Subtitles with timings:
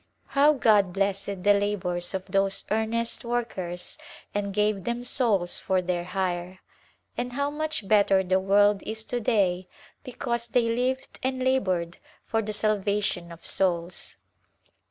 [0.29, 3.99] How God blessed the labors of those earnest workers
[4.33, 6.57] and gave them souls for their hire!
[7.19, 9.67] And how much better the world is to day
[10.03, 14.15] because they lived and labored for the salvation of souls